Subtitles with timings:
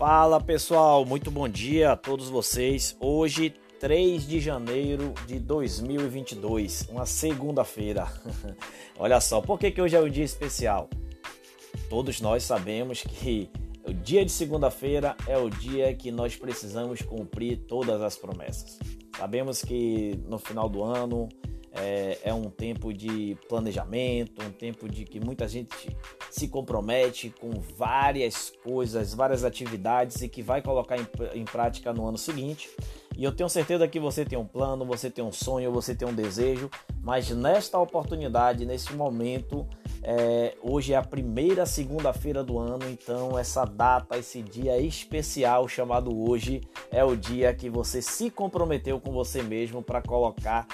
[0.00, 2.96] Fala pessoal, muito bom dia a todos vocês.
[2.98, 8.10] Hoje, 3 de janeiro de 2022, uma segunda-feira.
[8.98, 10.88] Olha só, por que, que hoje é um dia especial?
[11.90, 13.50] Todos nós sabemos que
[13.86, 18.78] o dia de segunda-feira é o dia que nós precisamos cumprir todas as promessas.
[19.14, 21.28] Sabemos que no final do ano
[21.72, 25.96] é, é, um tempo de planejamento, um tempo de que muita gente
[26.30, 32.06] se compromete com várias coisas, várias atividades e que vai colocar em, em prática no
[32.06, 32.68] ano seguinte.
[33.16, 36.08] E eu tenho certeza que você tem um plano, você tem um sonho, você tem
[36.08, 36.70] um desejo,
[37.02, 39.66] mas nesta oportunidade, nesse momento,
[40.02, 46.18] é, hoje é a primeira segunda-feira do ano, então essa data, esse dia especial chamado
[46.18, 50.66] hoje, é o dia que você se comprometeu com você mesmo para colocar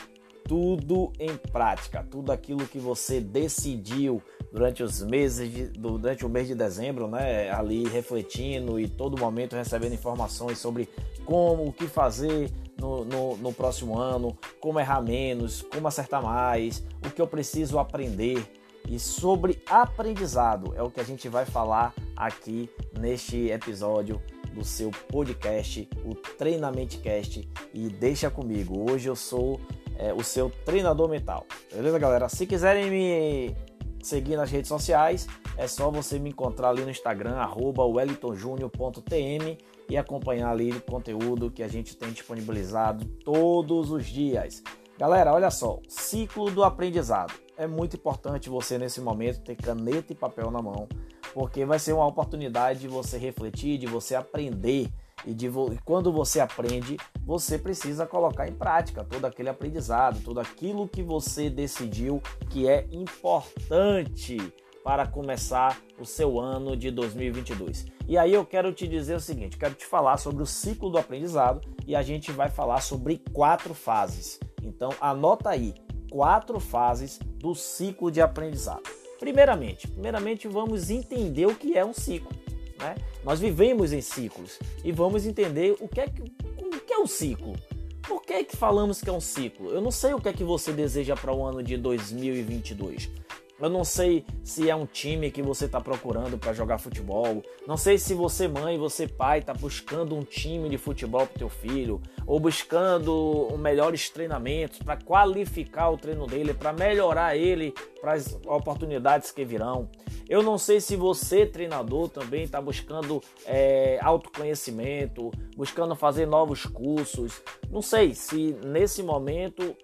[0.47, 6.47] tudo em prática, tudo aquilo que você decidiu durante os meses, de, durante o mês
[6.47, 10.89] de dezembro, né, ali refletindo e todo momento recebendo informações sobre
[11.25, 16.85] como, o que fazer no, no, no próximo ano, como errar menos, como acertar mais,
[17.05, 18.57] o que eu preciso aprender
[18.89, 24.23] e sobre aprendizado é o que a gente vai falar aqui neste episódio
[24.55, 27.47] do seu podcast, o Treinamento Cast.
[27.75, 29.61] E deixa comigo, hoje eu sou
[29.99, 31.47] é, o seu treinador mental.
[31.73, 32.29] Beleza, galera?
[32.29, 33.57] Se quiserem me
[34.03, 39.59] seguir nas redes sociais, é só você me encontrar ali no Instagram, wellingtonjunior.tm
[39.89, 44.63] e acompanhar ali o conteúdo que a gente tem disponibilizado todos os dias.
[44.99, 47.35] Galera, olha só, ciclo do aprendizado.
[47.57, 50.89] É muito importante você nesse momento ter caneta e papel na mão,
[51.35, 54.89] porque vai ser uma oportunidade de você refletir, de você aprender
[55.27, 60.39] e, de, e quando você aprende, você precisa colocar em prática todo aquele aprendizado, tudo
[60.39, 64.39] aquilo que você decidiu que é importante
[64.85, 67.87] para começar o seu ano de 2022.
[68.07, 70.97] E aí eu quero te dizer o seguinte, quero te falar sobre o ciclo do
[70.97, 74.39] aprendizado e a gente vai falar sobre quatro fases.
[74.63, 75.75] Então anota aí,
[76.09, 78.83] quatro fases do ciclo de aprendizado.
[79.19, 82.31] Primeiramente, primeiramente vamos entender o que é um ciclo.
[82.79, 82.95] Né?
[83.25, 87.07] Nós vivemos em ciclos e vamos entender o que é que, o que é um
[87.07, 87.55] ciclo.
[88.03, 89.71] Por que, que falamos que é um ciclo?
[89.71, 93.11] Eu não sei o que é que você deseja para o ano de 2022.
[93.59, 97.43] Eu não sei se é um time que você está procurando para jogar futebol.
[97.67, 101.49] Não sei se você mãe, você pai está buscando um time de futebol para teu
[101.49, 108.39] filho ou buscando melhores treinamentos para qualificar o treino dele, para melhorar ele para as
[108.47, 109.89] oportunidades que virão.
[110.29, 117.41] Eu não sei se você treinador também está buscando é, autoconhecimento, buscando fazer novos cursos.
[117.71, 119.75] Não sei se nesse momento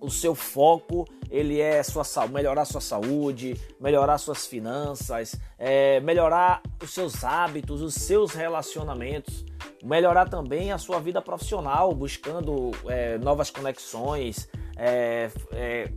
[0.00, 1.04] o seu foco
[1.34, 7.94] ele é sua melhorar sua saúde, melhorar suas finanças, é, melhorar os seus hábitos, os
[7.94, 9.44] seus relacionamentos,
[9.82, 15.88] melhorar também a sua vida profissional, buscando é, novas conexões, é, é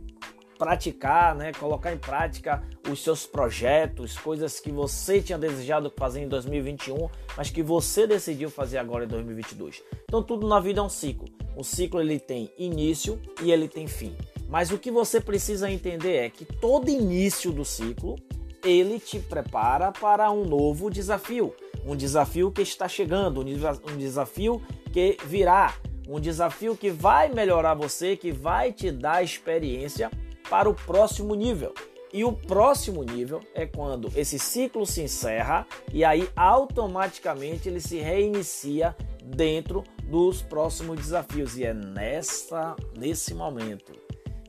[0.58, 2.60] praticar, né, colocar em prática
[2.90, 8.50] os seus projetos, coisas que você tinha desejado fazer em 2021, mas que você decidiu
[8.50, 9.84] fazer agora em 2022.
[10.02, 11.28] Então tudo na vida é um ciclo.
[11.56, 14.16] O ciclo ele tem início e ele tem fim.
[14.48, 18.16] Mas o que você precisa entender é que todo início do ciclo
[18.64, 21.54] ele te prepara para um novo desafio,
[21.84, 24.60] um desafio que está chegando, um desafio
[24.90, 25.74] que virá,
[26.08, 30.10] um desafio que vai melhorar você, que vai te dar experiência
[30.48, 31.74] para o próximo nível.
[32.10, 37.98] E o próximo nível é quando esse ciclo se encerra e aí automaticamente ele se
[37.98, 41.58] reinicia dentro dos próximos desafios.
[41.58, 44.07] E é nessa, nesse momento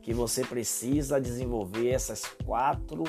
[0.09, 3.03] que você precisa desenvolver essas quatro,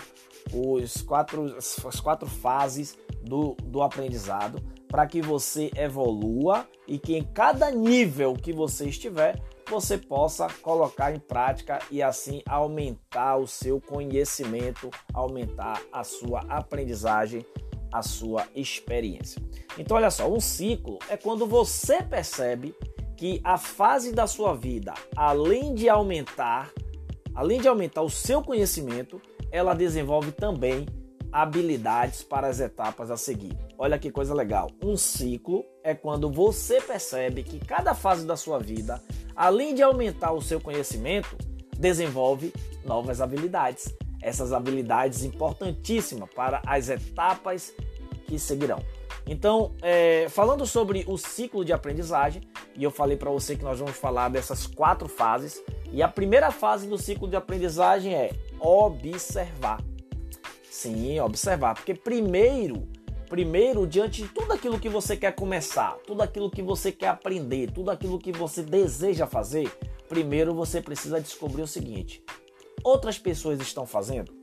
[0.53, 7.25] os quatro, as quatro fases do, do aprendizado para que você evolua e que em
[7.25, 13.81] cada nível que você estiver, você possa colocar em prática e assim aumentar o seu
[13.81, 17.47] conhecimento, aumentar a sua aprendizagem,
[17.91, 19.43] a sua experiência.
[19.79, 22.75] Então, olha só, um ciclo é quando você percebe
[23.17, 26.70] que a fase da sua vida, além de aumentar,
[27.40, 29.19] além de aumentar o seu conhecimento,
[29.50, 30.84] ela desenvolve também
[31.32, 33.56] habilidades para as etapas a seguir.
[33.78, 34.70] Olha que coisa legal.
[34.84, 39.02] Um ciclo é quando você percebe que cada fase da sua vida,
[39.34, 41.34] além de aumentar o seu conhecimento,
[41.78, 42.52] desenvolve
[42.84, 43.90] novas habilidades.
[44.20, 47.72] Essas habilidades importantíssimas para as etapas
[48.26, 48.84] que seguirão.
[49.26, 52.42] Então, é, falando sobre o ciclo de aprendizagem,
[52.76, 56.50] e eu falei para você que nós vamos falar dessas quatro fases, e a primeira
[56.50, 59.82] fase do ciclo de aprendizagem é observar.
[60.70, 62.88] Sim, observar, porque primeiro
[63.31, 67.70] primeiro, diante de tudo aquilo que você quer começar, tudo aquilo que você quer aprender,
[67.70, 69.70] tudo aquilo que você deseja fazer,
[70.08, 72.22] primeiro você precisa descobrir o seguinte:
[72.82, 74.34] outras pessoas estão fazendo?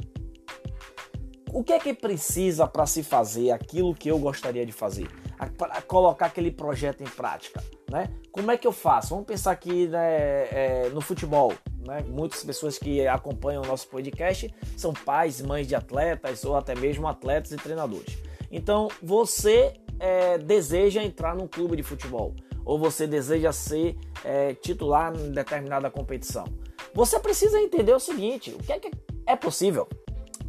[1.52, 5.08] O que é que precisa para se fazer aquilo que eu gostaria de fazer?
[5.38, 8.10] Para colocar aquele projeto em prática, né?
[8.32, 9.10] Como é que eu faço?
[9.10, 11.54] Vamos pensar aqui né, é, no futebol.
[11.86, 12.04] Né?
[12.08, 17.08] Muitas pessoas que acompanham o nosso podcast são pais, mães de atletas ou até mesmo
[17.08, 18.18] atletas e treinadores.
[18.52, 22.36] Então, você é, deseja entrar num clube de futebol
[22.66, 26.46] ou você deseja ser é, titular em determinada competição.
[26.94, 28.92] Você precisa entender o seguinte: o que é, que
[29.26, 29.88] é possível?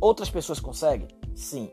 [0.00, 1.08] Outras pessoas conseguem?
[1.34, 1.70] Sim.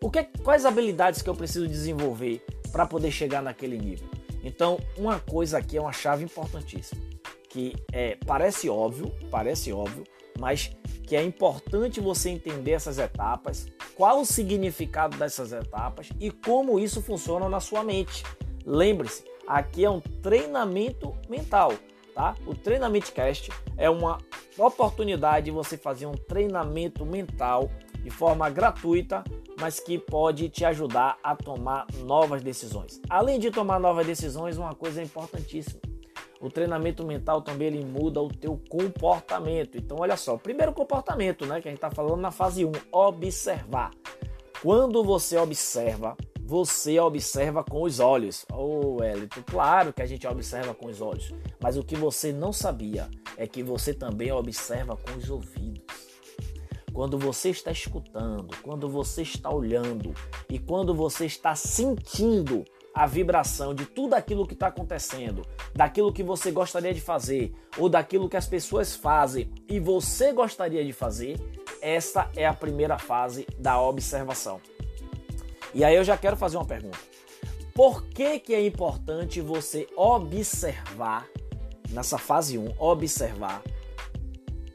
[0.00, 4.08] O que, quais habilidades que eu preciso desenvolver para poder chegar naquele nível?
[4.42, 7.00] Então, uma coisa aqui é uma chave importantíssima,
[7.48, 10.04] que é parece óbvio, parece óbvio,
[10.38, 10.70] mas
[11.02, 13.66] que é importante você entender essas etapas,
[13.96, 18.22] qual o significado dessas etapas e como isso funciona na sua mente.
[18.64, 21.72] Lembre-se, aqui é um treinamento mental,
[22.14, 22.36] tá?
[22.46, 24.18] O treinamento cast é uma
[24.56, 27.70] oportunidade de você fazer um treinamento mental
[28.08, 29.22] de forma gratuita,
[29.60, 33.00] mas que pode te ajudar a tomar novas decisões.
[33.08, 35.80] Além de tomar novas decisões, uma coisa importantíssima
[36.40, 39.76] o treinamento mental também ele muda o teu comportamento.
[39.76, 43.90] Então, olha só, primeiro comportamento, né, que a gente está falando na fase 1, observar.
[44.62, 48.46] Quando você observa, você observa com os olhos.
[48.52, 52.32] Ô, oh, Elito, claro que a gente observa com os olhos, mas o que você
[52.32, 56.07] não sabia é que você também observa com os ouvidos.
[56.98, 60.12] Quando você está escutando, quando você está olhando
[60.50, 66.24] e quando você está sentindo a vibração de tudo aquilo que está acontecendo, daquilo que
[66.24, 71.38] você gostaria de fazer ou daquilo que as pessoas fazem e você gostaria de fazer,
[71.80, 74.60] essa é a primeira fase da observação.
[75.72, 76.98] E aí eu já quero fazer uma pergunta.
[77.76, 81.28] Por que, que é importante você observar,
[81.92, 83.62] nessa fase 1, observar?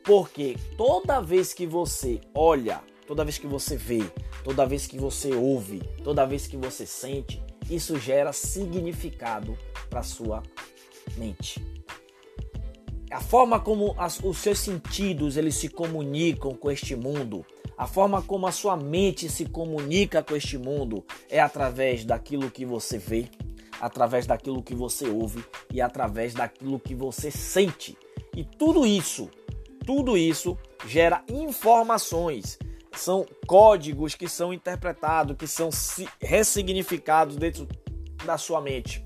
[0.04, 4.04] Porque toda vez que você olha, toda vez que você vê,
[4.44, 9.58] toda vez que você ouve, toda vez que você sente, isso gera significado
[9.90, 10.44] para sua
[11.18, 11.64] mente.
[13.10, 17.46] A forma como as, os seus sentidos eles se comunicam com este mundo,
[17.78, 22.66] a forma como a sua mente se comunica com este mundo é através daquilo que
[22.66, 23.30] você vê,
[23.80, 27.98] através daquilo que você ouve e através daquilo que você sente.
[28.36, 29.30] E tudo isso,
[29.86, 30.58] tudo isso
[30.88, 32.58] gera informações
[32.96, 35.70] são códigos que são interpretados, que são
[36.22, 37.68] ressignificados dentro
[38.24, 39.04] da sua mente.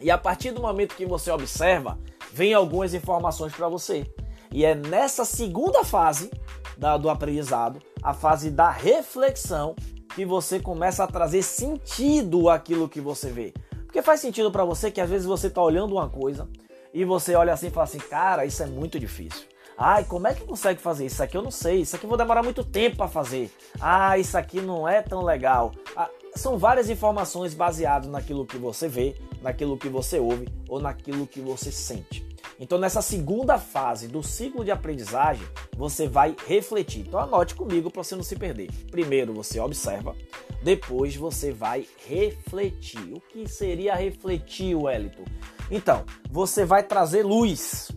[0.00, 1.98] E a partir do momento que você observa,
[2.32, 4.06] vem algumas informações para você.
[4.52, 6.30] E é nessa segunda fase
[6.76, 9.74] da, do aprendizado, a fase da reflexão,
[10.14, 13.54] que você começa a trazer sentido àquilo que você vê.
[13.84, 16.48] Porque faz sentido para você que às vezes você está olhando uma coisa
[16.92, 19.46] e você olha assim e fala assim, cara, isso é muito difícil.
[19.82, 21.34] Ai, como é que consegue fazer isso aqui?
[21.34, 21.80] Eu não sei.
[21.80, 23.50] Isso aqui vou demorar muito tempo para fazer.
[23.80, 25.72] Ah, isso aqui não é tão legal.
[25.96, 31.26] Ah, são várias informações baseadas naquilo que você vê, naquilo que você ouve ou naquilo
[31.26, 32.28] que você sente.
[32.58, 37.06] Então, nessa segunda fase do ciclo de aprendizagem, você vai refletir.
[37.08, 38.70] Então, anote comigo para você não se perder.
[38.90, 40.14] Primeiro, você observa,
[40.62, 43.14] depois, você vai refletir.
[43.14, 45.24] O que seria refletir, Wellington?
[45.70, 47.88] Então, você vai trazer luz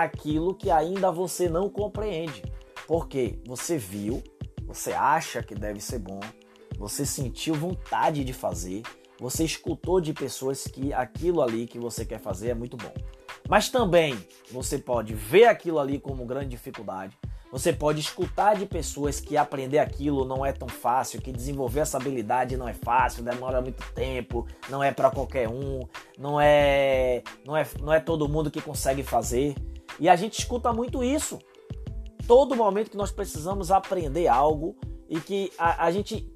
[0.00, 2.42] aquilo que ainda você não compreende.
[2.86, 4.22] Porque você viu,
[4.66, 6.20] você acha que deve ser bom,
[6.78, 8.82] você sentiu vontade de fazer,
[9.18, 12.92] você escutou de pessoas que aquilo ali que você quer fazer é muito bom.
[13.48, 14.16] Mas também
[14.50, 17.16] você pode ver aquilo ali como grande dificuldade.
[17.52, 21.98] Você pode escutar de pessoas que aprender aquilo não é tão fácil, que desenvolver essa
[21.98, 25.80] habilidade não é fácil, demora muito tempo, não é para qualquer um,
[26.18, 29.54] não é, não é, não é todo mundo que consegue fazer.
[29.98, 31.38] E a gente escuta muito isso.
[32.26, 34.76] Todo momento que nós precisamos aprender algo
[35.08, 36.26] e que a, a gente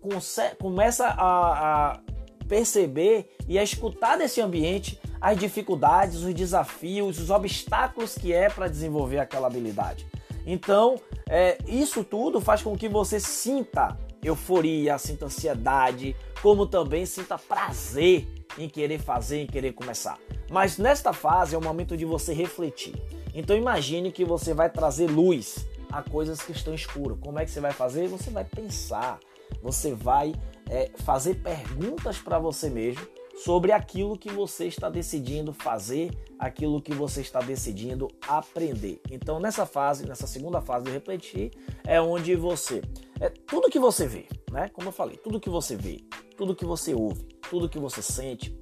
[0.59, 2.01] começa a, a
[2.49, 8.69] perceber e a escutar desse ambiente as dificuldades, os desafios, os obstáculos que é para
[8.69, 10.07] desenvolver aquela habilidade.
[10.47, 10.97] Então,
[11.29, 18.29] é, isso tudo faz com que você sinta euforia, sinta ansiedade, como também sinta prazer
[18.59, 20.19] em querer fazer, em querer começar.
[20.51, 22.95] Mas nesta fase é o momento de você refletir.
[23.37, 27.19] Então imagine que você vai trazer luz a coisas que estão escuras.
[27.21, 28.09] Como é que você vai fazer?
[28.09, 29.21] Você vai pensar,
[29.63, 30.35] você vai
[30.71, 36.95] é, fazer perguntas para você mesmo sobre aquilo que você está decidindo fazer, aquilo que
[36.95, 39.03] você está decidindo aprender.
[39.11, 41.51] Então, nessa fase, nessa segunda fase de refletir,
[41.87, 42.81] é onde você.
[43.21, 44.71] É tudo que você vê, né?
[44.71, 46.01] Como eu falei, tudo que você vê,
[46.39, 48.59] tudo que você ouve, tudo que você sente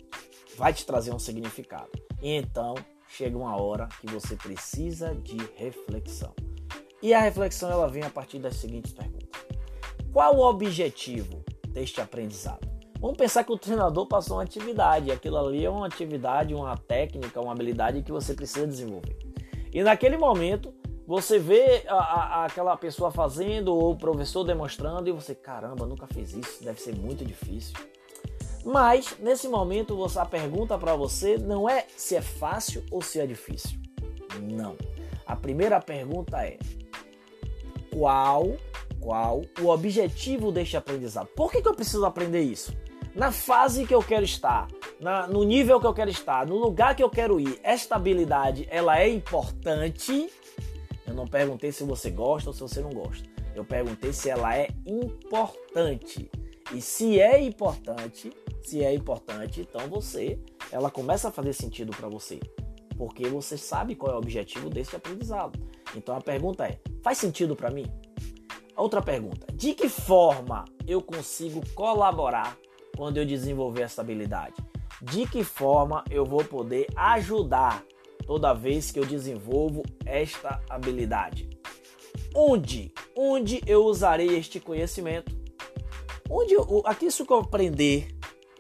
[0.57, 1.91] vai te trazer um significado.
[2.21, 2.75] Então
[3.17, 6.35] chega uma hora que você precisa de reflexão.
[7.01, 9.29] E a reflexão ela vem a partir das seguintes perguntas:
[10.13, 12.69] Qual o objetivo deste aprendizado?
[13.01, 17.41] Vamos pensar que o treinador passou uma atividade, aquilo ali é uma atividade, uma técnica,
[17.41, 19.17] uma habilidade que você precisa desenvolver.
[19.73, 20.73] E naquele momento,
[21.07, 26.07] você vê a, a, aquela pessoa fazendo ou o professor demonstrando e você, caramba, nunca
[26.07, 27.75] fiz isso, deve ser muito difícil.
[28.65, 33.27] Mas nesse momento, a pergunta para você não é se é fácil ou se é
[33.27, 33.79] difícil.
[34.41, 34.77] Não.
[35.27, 36.59] A primeira pergunta é:
[37.93, 38.57] qual,
[39.01, 41.29] qual o objetivo deste aprendizado?
[41.29, 42.75] Por que, que eu preciso aprender isso?
[43.15, 44.67] Na fase que eu quero estar,
[44.99, 48.67] na, no nível que eu quero estar, no lugar que eu quero ir, esta habilidade
[48.71, 50.29] ela é importante
[51.15, 53.29] eu não perguntei se você gosta ou se você não gosta.
[53.55, 56.29] Eu perguntei se ela é importante.
[56.75, 58.33] E se é importante,
[58.65, 60.39] se é importante, então você,
[60.73, 62.41] ela começa a fazer sentido para você,
[62.97, 65.59] porque você sabe qual é o objetivo desse aprendizado.
[65.95, 67.87] Então a pergunta é: faz sentido para mim?
[68.77, 72.57] Outra pergunta: de que forma eu consigo colaborar
[72.97, 74.55] quando eu desenvolver essa habilidade?
[75.03, 77.85] De que forma eu vou poder ajudar
[78.27, 81.49] toda vez que eu desenvolvo esta habilidade.
[82.35, 82.93] Onde?
[83.15, 85.37] Onde eu usarei este conhecimento?
[86.29, 86.55] Onde
[86.87, 88.09] aqui que eu aprender,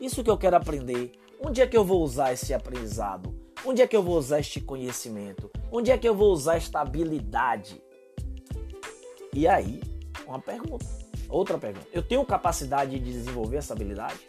[0.05, 3.35] isso que eu quero aprender, onde é que eu vou usar esse aprendizado?
[3.65, 5.51] Onde é que eu vou usar este conhecimento?
[5.73, 7.83] Onde é que eu vou usar esta habilidade?
[9.33, 9.83] E aí,
[10.27, 10.87] uma pergunta.
[11.29, 11.89] Outra pergunta.
[11.93, 14.21] Eu tenho capacidade de desenvolver essa habilidade?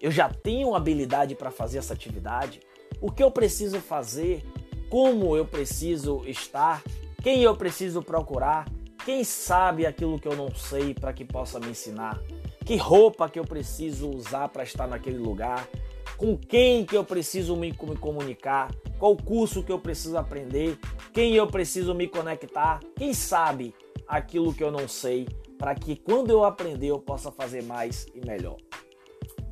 [0.00, 2.60] Eu já tenho habilidade para fazer essa atividade?
[3.04, 4.42] o que eu preciso fazer,
[4.88, 6.82] como eu preciso estar,
[7.22, 8.66] quem eu preciso procurar,
[9.04, 12.18] quem sabe aquilo que eu não sei para que possa me ensinar,
[12.64, 15.68] que roupa que eu preciso usar para estar naquele lugar,
[16.16, 20.78] com quem que eu preciso me, me comunicar, qual curso que eu preciso aprender,
[21.12, 23.74] quem eu preciso me conectar, quem sabe
[24.06, 25.26] aquilo que eu não sei,
[25.58, 28.56] para que quando eu aprender eu possa fazer mais e melhor.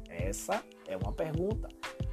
[0.08, 1.68] Essa é uma pergunta.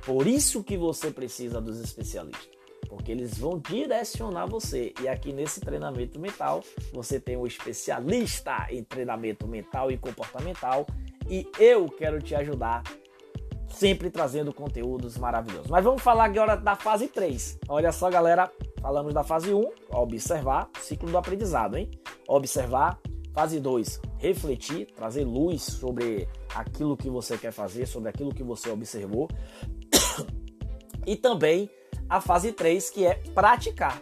[0.06, 2.50] Por isso que você precisa dos especialistas,
[2.90, 4.94] porque eles vão direcionar você.
[5.02, 10.86] E aqui nesse treinamento mental, você tem um especialista em treinamento mental e comportamental,
[11.30, 12.84] e eu quero te ajudar
[13.70, 15.70] sempre trazendo conteúdos maravilhosos.
[15.70, 17.60] Mas vamos falar agora da fase 3.
[17.70, 21.90] Olha só, galera, falamos da fase 1, observar, ciclo do aprendizado, hein?
[22.28, 23.00] Observar,
[23.32, 28.70] fase 2, refletir, trazer luz sobre aquilo que você quer fazer, sobre aquilo que você
[28.70, 29.28] observou.
[31.08, 31.68] E também
[32.10, 34.02] a fase 3, que é praticar.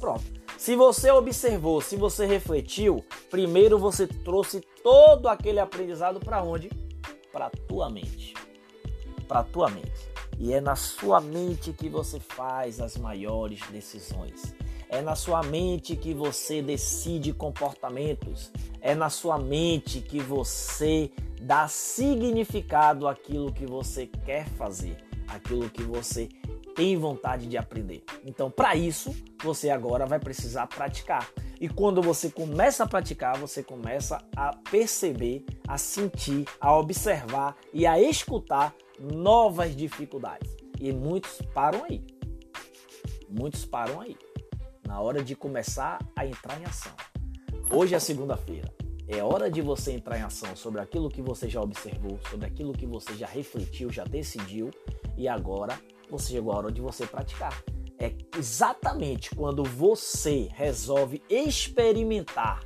[0.00, 0.24] Pronto.
[0.56, 6.70] Se você observou, se você refletiu, primeiro você trouxe todo aquele aprendizado para onde?
[7.30, 8.32] Para tua mente.
[9.28, 10.08] Para tua mente.
[10.38, 14.54] E é na sua mente que você faz as maiores decisões.
[14.88, 18.50] É na sua mente que você decide comportamentos.
[18.80, 25.82] É na sua mente que você dá significado àquilo que você quer fazer aquilo que
[25.82, 26.28] você
[26.74, 28.04] tem vontade de aprender.
[28.24, 31.26] Então, para isso, você agora vai precisar praticar.
[31.58, 37.86] E quando você começa a praticar, você começa a perceber, a sentir, a observar e
[37.86, 40.54] a escutar novas dificuldades.
[40.78, 42.04] E muitos param aí.
[43.28, 44.16] Muitos param aí.
[44.86, 46.92] Na hora de começar a entrar em ação.
[47.70, 48.70] Hoje é segunda-feira.
[49.08, 52.72] É hora de você entrar em ação sobre aquilo que você já observou, sobre aquilo
[52.72, 54.70] que você já refletiu, já decidiu
[55.16, 55.78] e agora
[56.10, 57.62] você chegou a hora de você praticar.
[57.98, 62.60] É exatamente quando você resolve experimentar.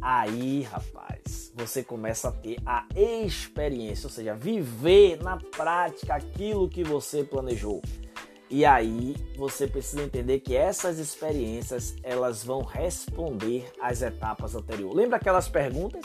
[0.00, 6.82] Aí, rapaz, você começa a ter a experiência, ou seja, viver na prática aquilo que
[6.82, 7.80] você planejou.
[8.50, 14.96] E aí você precisa entender que essas experiências elas vão responder às etapas anteriores.
[14.96, 16.02] Lembra aquelas perguntas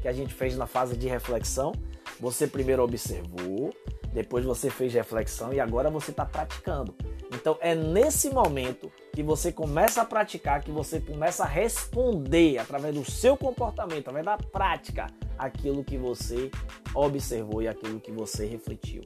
[0.00, 1.72] que a gente fez na fase de reflexão?
[2.18, 3.72] Você primeiro observou,
[4.14, 6.94] depois você fez reflexão e agora você está praticando.
[7.34, 12.94] Então é nesse momento que você começa a praticar, que você começa a responder através
[12.94, 16.48] do seu comportamento, através da prática, aquilo que você
[16.94, 19.02] observou e aquilo que você refletiu.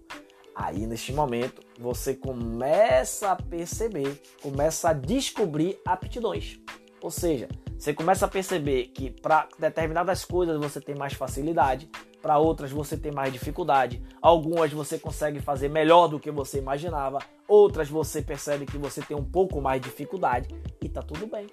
[0.55, 6.61] Aí neste momento você começa a perceber, começa a descobrir aptidões.
[7.01, 7.49] Ou seja,
[7.79, 11.89] você começa a perceber que para determinadas coisas você tem mais facilidade,
[12.21, 14.03] para outras você tem mais dificuldade.
[14.21, 19.17] Algumas você consegue fazer melhor do que você imaginava, outras você percebe que você tem
[19.17, 20.49] um pouco mais de dificuldade
[20.83, 21.47] e tá tudo bem,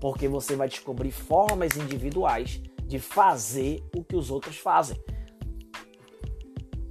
[0.00, 4.96] porque você vai descobrir formas individuais de fazer o que os outros fazem.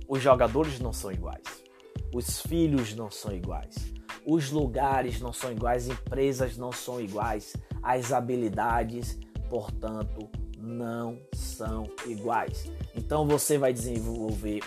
[0.08, 1.44] os jogadores não são iguais.
[2.14, 3.94] Os filhos não são iguais.
[4.26, 9.20] Os lugares não são iguais, empresas não são iguais, as habilidades,
[9.50, 11.20] portanto, não
[11.60, 12.72] são iguais.
[12.96, 14.62] Então você vai desenvolver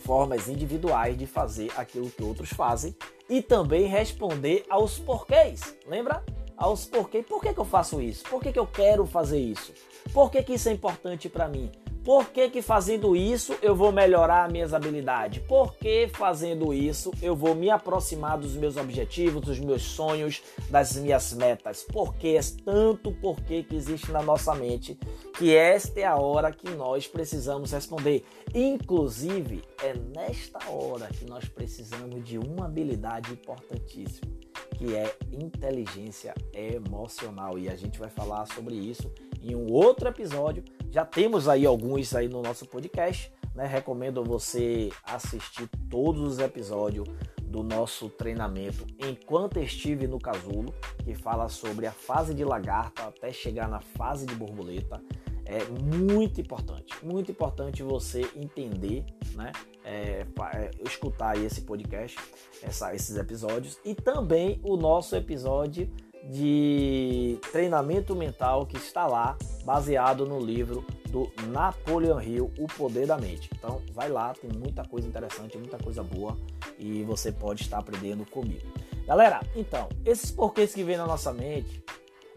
[0.00, 2.94] formas individuais de fazer aquilo que outros fazem
[3.28, 5.74] e também responder aos porquês.
[5.86, 6.22] Lembra?
[6.58, 7.24] Aos porquês.
[7.24, 8.22] Por que, que eu faço isso?
[8.24, 9.72] Por que, que eu quero fazer isso?
[10.12, 11.72] Por que, que isso é importante para mim?
[12.04, 15.42] Por que, que fazendo isso eu vou melhorar minhas habilidades?
[15.44, 20.94] Por que fazendo isso eu vou me aproximar dos meus objetivos, dos meus sonhos, das
[20.96, 21.82] minhas metas?
[21.90, 24.98] Porque é tanto porquê que existe na nossa mente
[25.38, 28.22] que esta é a hora que nós precisamos responder.
[28.54, 34.30] Inclusive, é nesta hora que nós precisamos de uma habilidade importantíssima,
[34.76, 37.58] que é inteligência emocional.
[37.58, 39.10] E a gente vai falar sobre isso
[39.44, 43.66] em um outro episódio já temos aí alguns aí no nosso podcast, né?
[43.66, 47.08] Recomendo você assistir todos os episódios
[47.42, 50.72] do nosso treinamento enquanto estive no casulo,
[51.04, 55.02] que fala sobre a fase de lagarta até chegar na fase de borboleta.
[55.44, 59.52] É muito importante, muito importante você entender, né?
[59.84, 60.24] É,
[60.54, 62.16] é, escutar esse podcast,
[62.62, 65.90] essa, esses episódios e também o nosso episódio
[66.30, 73.16] de treinamento mental que está lá, baseado no livro do Napoleon Hill, O Poder da
[73.16, 73.48] Mente.
[73.56, 76.36] Então, vai lá, tem muita coisa interessante, muita coisa boa
[76.78, 78.66] e você pode estar aprendendo comigo.
[79.06, 81.84] Galera, então, esses porquês que vem na nossa mente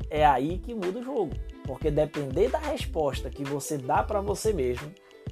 [0.10, 1.34] é aí que muda o jogo,
[1.65, 4.91] porque depender da resposta que você dá para você mesmo,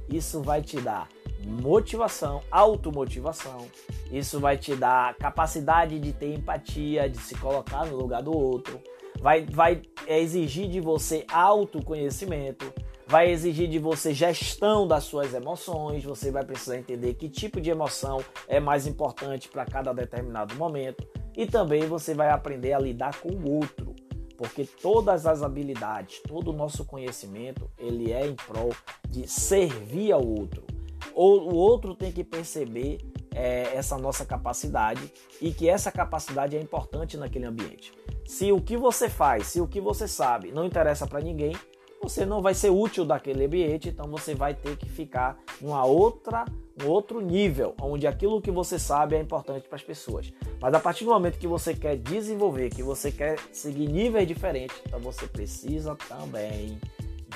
[0.10, 1.08] isso vai te dar
[1.46, 3.68] motivação, automotivação.
[4.12, 8.82] Isso vai te dar capacidade de ter empatia, de se colocar no lugar do outro.
[9.22, 12.72] Vai, vai exigir de você autoconhecimento,
[13.08, 16.04] vai exigir de você gestão das suas emoções.
[16.04, 21.08] Você vai precisar entender que tipo de emoção é mais importante para cada determinado momento.
[21.38, 23.94] E também você vai aprender a lidar com o outro,
[24.38, 28.72] porque todas as habilidades, todo o nosso conhecimento, ele é em prol
[29.10, 30.75] de servir ao outro
[31.14, 33.00] ou o outro tem que perceber
[33.34, 37.94] é, essa nossa capacidade e que essa capacidade é importante naquele ambiente.
[38.26, 41.56] Se o que você faz, se o que você sabe não interessa para ninguém,
[42.02, 46.46] você não vai ser útil daquele ambiente, então você vai ter que ficar numa outra,
[46.84, 50.32] um outro nível, onde aquilo que você sabe é importante para as pessoas.
[50.62, 54.80] Mas a partir do momento que você quer desenvolver, que você quer seguir níveis diferentes,
[54.86, 56.80] então você precisa também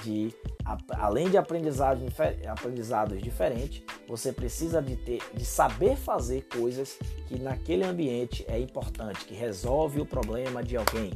[0.03, 0.33] de
[0.97, 2.03] além de aprendizados,
[3.21, 9.33] diferentes, você precisa de ter, de saber fazer coisas que naquele ambiente é importante, que
[9.33, 11.11] resolve o problema de alguém.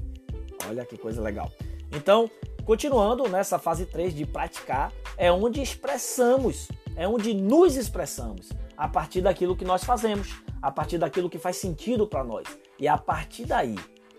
[0.67, 1.52] Olha que coisa legal.
[1.91, 2.30] Então,
[2.65, 9.22] continuando nessa fase 3 de praticar, é onde expressamos, é onde nos expressamos a partir
[9.22, 12.48] daquilo que nós fazemos, a partir daquilo que faz sentido para nós.
[12.80, 13.76] E a partir daí,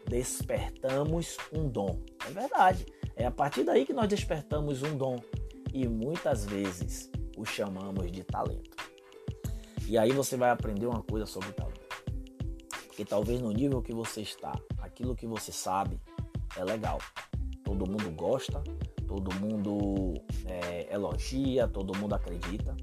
[0.06, 1.98] despertamos um dom.
[2.26, 2.86] É verdade.
[3.16, 5.20] É a partir daí que nós despertamos um dom
[5.72, 8.76] e muitas vezes o chamamos de talento.
[9.86, 11.80] E aí você vai aprender uma coisa sobre talento.
[12.86, 16.00] Porque talvez no nível que você está, aquilo que você sabe
[16.56, 16.98] é legal.
[17.62, 18.62] Todo mundo gosta,
[19.06, 20.14] todo mundo
[20.46, 22.76] é, elogia, todo mundo acredita.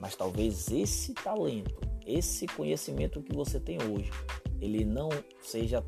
[0.00, 4.10] Mas talvez esse talento, esse conhecimento que você tem hoje,
[4.60, 5.08] ele não
[5.40, 5.84] seja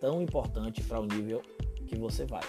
[0.00, 1.42] tão importante para o nível
[1.86, 2.42] que você vai.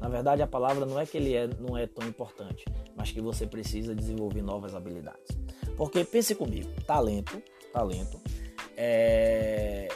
[0.00, 3.20] Na verdade, a palavra não é que ele é, não é tão importante, mas que
[3.20, 5.36] você precisa desenvolver novas habilidades.
[5.76, 8.20] Porque pense comigo, talento, talento
[8.76, 9.88] é,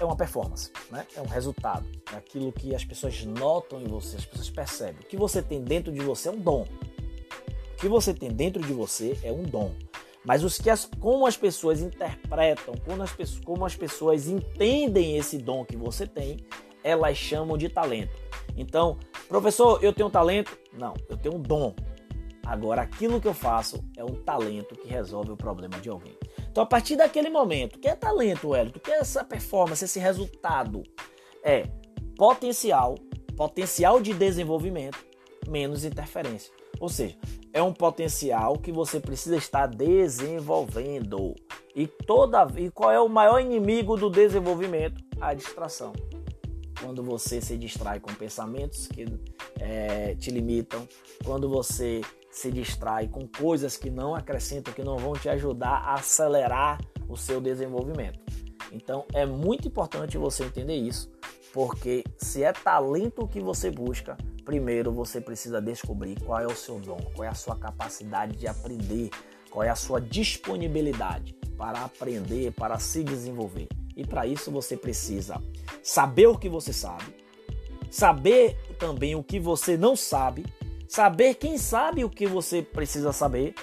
[0.00, 1.06] é uma performance, né?
[1.16, 5.00] é um resultado, é aquilo que as pessoas notam em você, as pessoas percebem.
[5.02, 6.66] O que você tem dentro de você é um dom.
[7.72, 9.72] O que você tem dentro de você é um dom.
[10.24, 13.12] Mas os que as, como as pessoas interpretam, como as,
[13.44, 16.38] como as pessoas entendem esse dom que você tem,
[16.84, 18.19] elas chamam de talento.
[18.56, 20.56] Então, professor, eu tenho um talento?
[20.72, 21.74] Não, eu tenho um dom.
[22.44, 26.16] Agora, aquilo que eu faço é um talento que resolve o problema de alguém.
[26.50, 28.72] Então, a partir daquele momento, que é talento, Hélio?
[28.72, 30.82] Que é essa performance, esse resultado?
[31.44, 31.64] É
[32.16, 32.96] potencial,
[33.36, 34.98] potencial de desenvolvimento,
[35.48, 36.52] menos interferência.
[36.80, 37.16] Ou seja,
[37.52, 41.34] é um potencial que você precisa estar desenvolvendo.
[41.74, 45.02] E toda e qual é o maior inimigo do desenvolvimento?
[45.20, 45.92] A distração
[46.80, 49.06] quando você se distrai com pensamentos que
[49.58, 50.86] é, te limitam,
[51.24, 55.94] quando você se distrai com coisas que não acrescentam, que não vão te ajudar a
[55.94, 58.20] acelerar o seu desenvolvimento.
[58.72, 61.10] Então é muito importante você entender isso,
[61.52, 66.78] porque se é talento que você busca, primeiro você precisa descobrir qual é o seu
[66.78, 69.10] dom, qual é a sua capacidade de aprender,
[69.50, 73.68] Qual é a sua disponibilidade para aprender, para se desenvolver?
[74.00, 75.42] E para isso você precisa
[75.82, 77.14] saber o que você sabe,
[77.90, 80.46] saber também o que você não sabe,
[80.88, 83.54] saber quem sabe o que você precisa saber.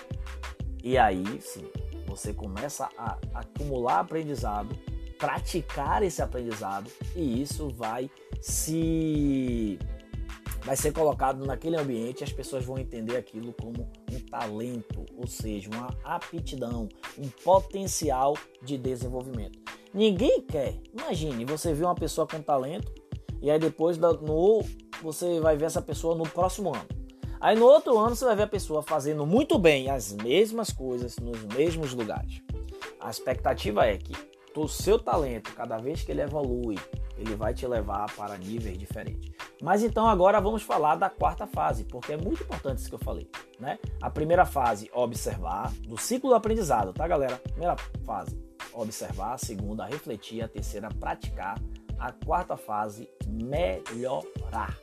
[0.84, 1.68] E aí sim,
[2.06, 4.78] você começa a acumular aprendizado,
[5.18, 8.08] praticar esse aprendizado e isso vai
[8.40, 9.80] se
[10.68, 15.26] vai ser colocado naquele ambiente e as pessoas vão entender aquilo como um talento, ou
[15.26, 19.58] seja, uma aptidão, um potencial de desenvolvimento.
[19.94, 20.76] Ninguém quer.
[20.92, 22.94] Imagine, você vê uma pessoa com talento
[23.42, 24.62] e aí depois no
[25.02, 26.90] você vai ver essa pessoa no próximo ano.
[27.40, 31.16] Aí no outro ano você vai ver a pessoa fazendo muito bem as mesmas coisas
[31.16, 32.42] nos mesmos lugares.
[33.00, 34.14] A expectativa é que
[34.54, 36.76] o seu talento, cada vez que ele evolui,
[37.18, 39.32] ele vai te levar para níveis diferentes.
[39.62, 43.00] Mas então agora vamos falar da quarta fase, porque é muito importante isso que eu
[43.00, 43.80] falei, né?
[44.02, 47.38] A primeira fase, observar, do ciclo do aprendizado, tá, galera?
[47.38, 48.38] Primeira fase,
[48.74, 51.60] observar, a segunda, refletir, a terceira, praticar,
[51.98, 54.78] a quarta fase, melhorar.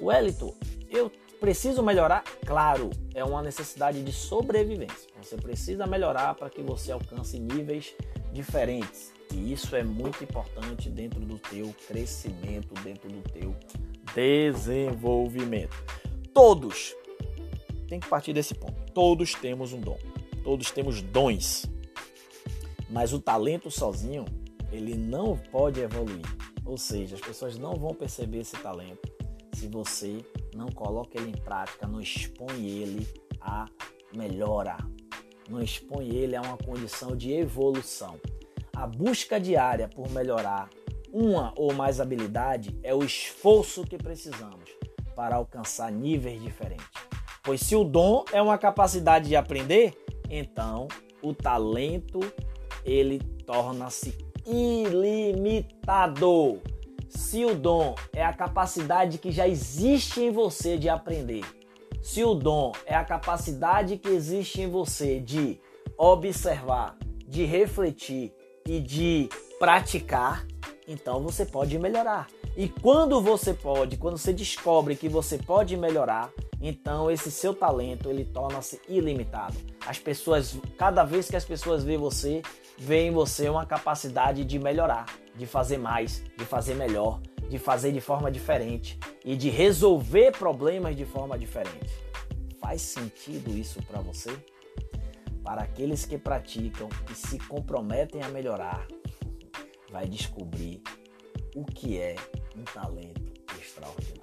[0.00, 0.52] Wellington,
[0.90, 2.24] eu preciso melhorar?
[2.44, 5.08] Claro, é uma necessidade de sobrevivência.
[5.22, 7.94] Você precisa melhorar para que você alcance níveis
[8.32, 9.12] diferentes.
[9.32, 13.54] E isso é muito importante dentro do teu crescimento, dentro do teu
[14.14, 15.76] desenvolvimento.
[16.32, 16.94] Todos
[17.88, 18.92] tem que partir desse ponto.
[18.92, 19.98] Todos temos um dom.
[20.42, 21.66] Todos temos dons.
[22.88, 24.24] Mas o talento sozinho,
[24.70, 26.24] ele não pode evoluir.
[26.64, 29.12] Ou seja, as pessoas não vão perceber esse talento
[29.62, 30.24] se você
[30.56, 33.06] não coloca ele em prática, não expõe ele
[33.40, 33.66] a
[34.12, 34.76] melhora,
[35.48, 38.18] não expõe ele a uma condição de evolução.
[38.74, 40.68] A busca diária por melhorar
[41.12, 44.70] uma ou mais habilidade é o esforço que precisamos
[45.14, 46.86] para alcançar níveis diferentes.
[47.42, 49.94] Pois se o dom é uma capacidade de aprender,
[50.30, 50.88] então
[51.20, 52.20] o talento
[52.84, 55.82] ele torna-se ilimitado.
[57.08, 61.44] Se o dom é a capacidade que já existe em você de aprender,
[62.00, 65.60] se o dom é a capacidade que existe em você de
[65.96, 66.96] observar,
[67.28, 68.32] de refletir
[68.66, 70.46] e de praticar,
[70.86, 72.28] então você pode melhorar.
[72.56, 78.08] E quando você pode, quando você descobre que você pode melhorar, então esse seu talento
[78.08, 79.56] ele torna-se ilimitado.
[79.86, 82.42] As pessoas, cada vez que as pessoas veem você,
[82.78, 87.92] veem em você uma capacidade de melhorar, de fazer mais, de fazer melhor, de fazer
[87.92, 91.90] de forma diferente e de resolver problemas de forma diferente.
[92.60, 94.30] Faz sentido isso para você?
[95.42, 98.86] Para aqueles que praticam e se comprometem a melhorar,
[99.92, 100.82] vai descobrir
[101.54, 102.16] o que é
[102.56, 104.22] um talento extraordinário.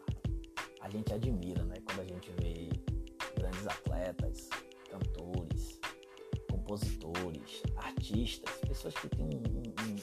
[0.82, 2.70] A gente admira, né, quando a gente vê
[3.38, 4.50] grandes atletas,
[4.90, 5.80] cantores,
[6.50, 9.30] compositores, artistas, pessoas que têm um,
[9.86, 9.96] um,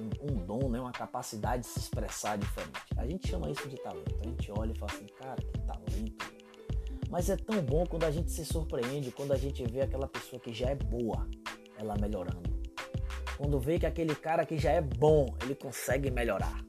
[0.00, 2.80] um, um, dom, né, uma capacidade de se expressar diferente.
[2.96, 4.16] A gente chama isso de talento.
[4.20, 6.32] A gente olha e fala assim, cara, que talento.
[7.10, 10.38] Mas é tão bom quando a gente se surpreende, quando a gente vê aquela pessoa
[10.40, 11.28] que já é boa,
[11.76, 12.51] ela melhorando
[13.42, 16.64] quando vê que aquele cara que já é bom, ele consegue melhorar.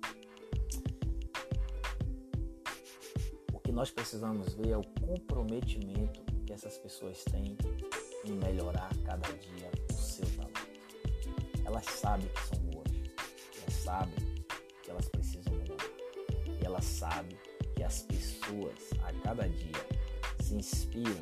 [3.53, 7.55] O que nós precisamos ver é o comprometimento que essas pessoas têm
[8.25, 11.61] em melhorar cada dia o seu talento.
[11.63, 12.91] Elas sabem que são boas,
[13.61, 14.15] elas sabem
[14.81, 15.89] que elas precisam melhorar.
[16.59, 17.37] E elas sabem
[17.75, 19.85] que as pessoas a cada dia
[20.41, 21.21] se inspiram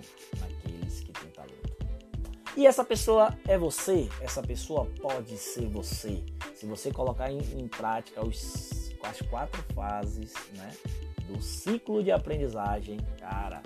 [2.56, 6.22] E essa pessoa é você, essa pessoa pode ser você.
[6.54, 10.72] Se você colocar em, em prática os, as quatro fases né,
[11.28, 13.62] do ciclo de aprendizagem, cara,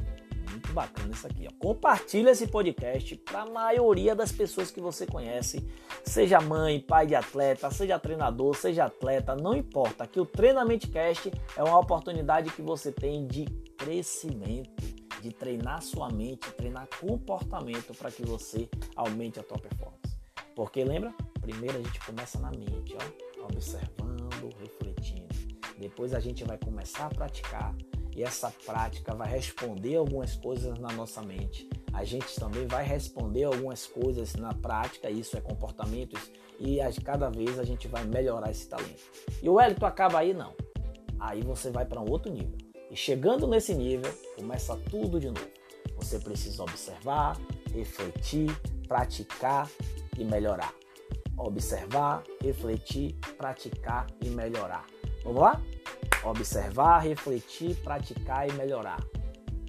[0.52, 1.48] muito bacana isso aqui.
[1.48, 1.52] Ó.
[1.58, 5.68] Compartilha esse podcast para a maioria das pessoas que você conhece,
[6.04, 10.04] seja mãe, pai de atleta, seja treinador, seja atleta, não importa.
[10.04, 13.46] Aqui o Treinamento Cast é uma oportunidade que você tem de
[13.78, 14.95] crescimento
[15.26, 20.16] de treinar sua mente, treinar comportamento para que você aumente a tua performance.
[20.56, 21.12] Porque lembra?
[21.42, 25.26] Primeiro a gente começa na mente, ó, observando, refletindo.
[25.80, 27.76] Depois a gente vai começar a praticar
[28.16, 31.68] e essa prática vai responder algumas coisas na nossa mente.
[31.92, 37.30] A gente também vai responder algumas coisas na prática, isso é comportamentos, e a, cada
[37.30, 39.04] vez a gente vai melhorar esse talento.
[39.42, 40.36] E o Wellington acaba aí?
[40.36, 40.54] Não.
[41.20, 42.65] Aí você vai para um outro nível.
[42.96, 45.50] E chegando nesse nível, começa tudo de novo.
[45.98, 47.38] Você precisa observar,
[47.74, 48.50] refletir,
[48.88, 49.70] praticar
[50.18, 50.74] e melhorar.
[51.36, 54.86] Observar, refletir, praticar e melhorar.
[55.26, 55.62] Vamos lá?
[56.24, 59.06] Observar, refletir, praticar e melhorar.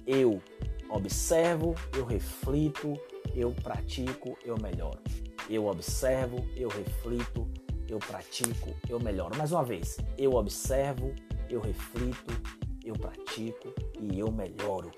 [0.05, 0.41] Eu
[0.89, 2.93] observo, eu reflito,
[3.35, 5.01] eu pratico, eu melhoro.
[5.49, 7.45] Eu observo, eu reflito,
[7.89, 9.37] eu pratico, eu melhoro.
[9.37, 11.13] Mais uma vez, eu observo,
[11.49, 14.91] eu reflito, eu pratico e eu melhoro.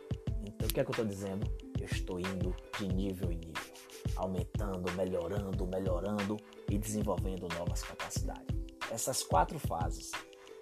[0.45, 1.45] Então, o que é que eu estou dizendo?
[1.80, 3.73] Eu estou indo de nível em nível,
[4.15, 6.38] aumentando, melhorando, melhorando
[6.69, 8.56] e desenvolvendo novas capacidades.
[8.91, 10.12] Essas quatro fases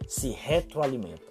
[0.08, 1.30] se retroalimentam,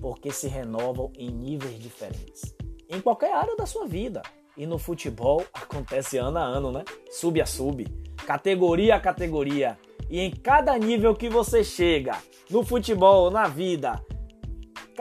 [0.00, 2.54] porque se renovam em níveis diferentes,
[2.88, 4.22] em qualquer área da sua vida.
[4.56, 6.84] E no futebol acontece ano a ano, né?
[7.10, 7.86] Sub a sub,
[8.26, 9.78] categoria a categoria.
[10.10, 12.18] E em cada nível que você chega,
[12.50, 14.04] no futebol, na vida,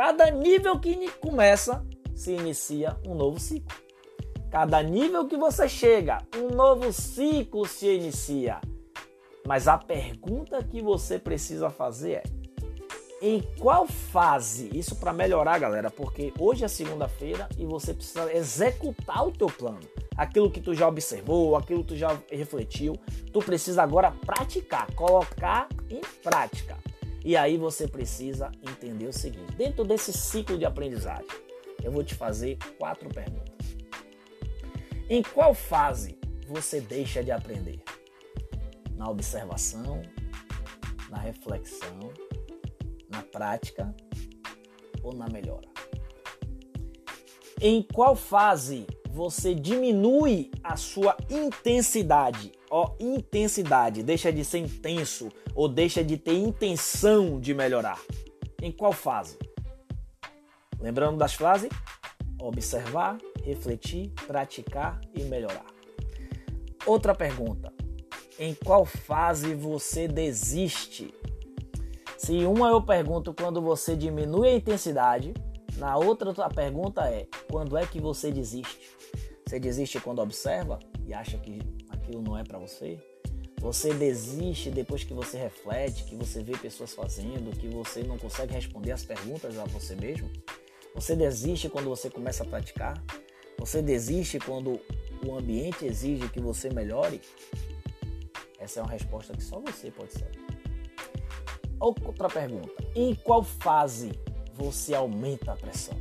[0.01, 1.85] cada nível que começa,
[2.15, 3.77] se inicia um novo ciclo.
[4.49, 8.59] Cada nível que você chega, um novo ciclo se inicia.
[9.45, 12.23] Mas a pergunta que você precisa fazer é:
[13.21, 14.71] em qual fase?
[14.73, 19.81] Isso para melhorar, galera, porque hoje é segunda-feira e você precisa executar o teu plano.
[20.17, 22.99] Aquilo que tu já observou, aquilo que tu já refletiu,
[23.31, 26.75] tu precisa agora praticar, colocar em prática.
[27.23, 31.27] E aí você precisa entender o seguinte: dentro desse ciclo de aprendizagem,
[31.83, 33.51] eu vou te fazer quatro perguntas.
[35.09, 37.83] Em qual fase você deixa de aprender?
[38.95, 40.01] Na observação,
[41.09, 42.11] na reflexão,
[43.09, 43.93] na prática
[45.03, 45.67] ou na melhora?
[47.59, 52.51] Em qual fase você diminui a sua intensidade?
[52.73, 57.99] Ó, intensidade, deixa de ser intenso ou deixa de ter intenção de melhorar?
[58.61, 59.37] Em qual fase?
[60.79, 61.69] Lembrando das frases?
[62.39, 65.65] Observar, refletir, praticar e melhorar.
[66.85, 67.73] Outra pergunta:
[68.39, 71.13] em qual fase você desiste?
[72.17, 75.33] Se uma eu pergunto quando você diminui a intensidade,
[75.75, 78.95] na outra a pergunta é quando é que você desiste?
[79.45, 81.80] Você desiste quando observa e acha que
[82.11, 82.99] aquilo não é para você?
[83.59, 88.53] Você desiste depois que você reflete, que você vê pessoas fazendo, que você não consegue
[88.53, 90.29] responder as perguntas a você mesmo?
[90.93, 93.01] Você desiste quando você começa a praticar?
[93.59, 94.79] Você desiste quando
[95.25, 97.21] o ambiente exige que você melhore?
[98.59, 100.39] Essa é uma resposta que só você pode saber.
[101.79, 104.11] Outra pergunta: em qual fase
[104.55, 105.97] você aumenta a pressão?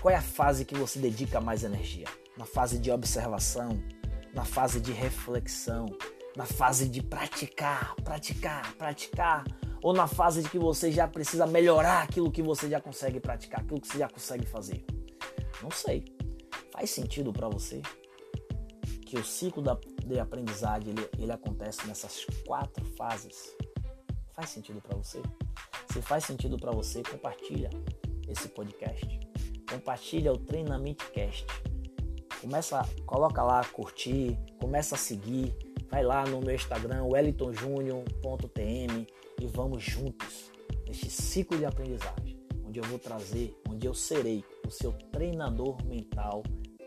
[0.00, 2.06] Qual é a fase que você dedica mais energia?
[2.36, 3.78] Na fase de observação,
[4.32, 5.86] na fase de reflexão,
[6.36, 9.44] na fase de praticar, praticar, praticar,
[9.82, 13.60] ou na fase de que você já precisa melhorar aquilo que você já consegue praticar,
[13.60, 14.84] aquilo que você já consegue fazer?
[15.62, 16.04] Não sei.
[16.72, 17.82] Faz sentido para você
[19.06, 23.56] que o ciclo da, de aprendizagem ele, ele acontece nessas quatro fases?
[24.32, 25.20] Faz sentido para você?
[25.92, 27.70] Se faz sentido para você, compartilha
[28.28, 29.20] esse podcast.
[29.68, 31.46] Compartilha o Treinamento Cast.
[32.40, 35.54] Começa, coloca lá curtir, começa a seguir,
[35.90, 39.06] vai lá no meu Instagram wellingtonjunior.tm
[39.40, 40.50] e vamos juntos
[40.86, 46.42] neste ciclo de aprendizagem, onde eu vou trazer, onde eu serei o seu treinador mental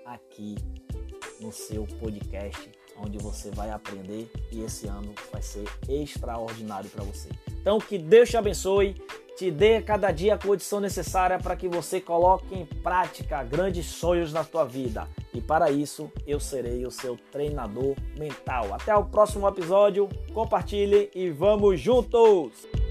[0.05, 0.55] aqui
[1.39, 7.29] no seu podcast, onde você vai aprender e esse ano vai ser extraordinário para você.
[7.61, 8.95] Então que Deus te abençoe,
[9.37, 14.33] te dê cada dia a condição necessária para que você coloque em prática grandes sonhos
[14.33, 15.07] na tua vida.
[15.33, 18.73] E para isso eu serei o seu treinador mental.
[18.73, 22.82] Até o próximo episódio, compartilhe e vamos juntos!